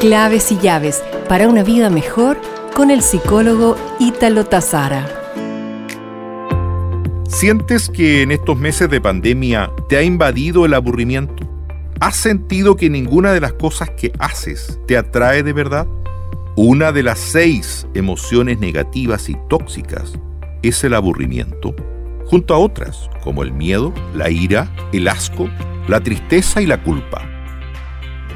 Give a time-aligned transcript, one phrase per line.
[0.00, 2.40] Claves y llaves para una vida mejor
[2.74, 5.06] con el psicólogo Ítalo Tazara.
[7.28, 11.46] ¿Sientes que en estos meses de pandemia te ha invadido el aburrimiento?
[12.00, 15.86] ¿Has sentido que ninguna de las cosas que haces te atrae de verdad?
[16.56, 20.14] Una de las seis emociones negativas y tóxicas
[20.62, 21.74] es el aburrimiento,
[22.24, 25.50] junto a otras como el miedo, la ira, el asco,
[25.88, 27.39] la tristeza y la culpa.